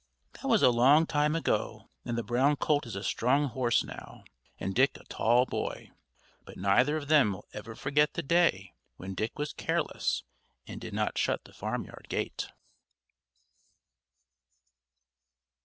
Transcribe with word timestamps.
That 0.33 0.47
was 0.47 0.63
a 0.63 0.71
long 0.71 1.05
time 1.05 1.35
ago, 1.35 1.91
and 2.05 2.17
the 2.17 2.23
brown 2.23 2.55
colt 2.55 2.87
is 2.87 2.95
a 2.95 3.03
strong 3.03 3.49
horse 3.49 3.83
now, 3.83 4.23
and 4.59 4.73
Dick 4.73 4.97
a 4.97 5.03
tall 5.03 5.45
boy; 5.45 5.91
but 6.43 6.57
neither 6.57 6.97
of 6.97 7.07
them 7.07 7.33
will 7.33 7.45
ever 7.53 7.75
forget 7.75 8.15
the 8.15 8.23
day 8.23 8.73
when 8.97 9.13
Dick 9.13 9.37
was 9.37 9.53
careless 9.53 10.23
and 10.65 10.81
did 10.81 10.95
not 10.95 11.19
shut 11.19 11.43
the 11.43 11.53
farmyard 11.53 12.07
gate. 12.09 12.47